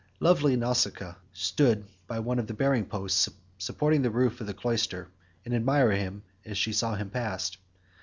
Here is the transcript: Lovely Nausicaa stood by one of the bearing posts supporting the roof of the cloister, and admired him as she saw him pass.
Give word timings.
Lovely 0.19 0.55
Nausicaa 0.55 1.17
stood 1.31 1.85
by 2.07 2.17
one 2.17 2.39
of 2.39 2.47
the 2.47 2.55
bearing 2.55 2.87
posts 2.87 3.29
supporting 3.59 4.01
the 4.01 4.09
roof 4.09 4.41
of 4.41 4.47
the 4.47 4.53
cloister, 4.55 5.09
and 5.45 5.53
admired 5.53 5.91
him 5.97 6.23
as 6.43 6.57
she 6.57 6.73
saw 6.73 6.95
him 6.95 7.11
pass. 7.11 7.51